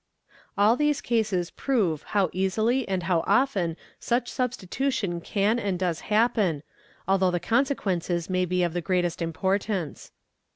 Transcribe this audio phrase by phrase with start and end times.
[0.57, 5.59] All these cases prove how easily and how often such substitution can.
[5.59, 6.63] and does happen
[7.07, 10.09] although the consequences may be of the greatest 1m portance.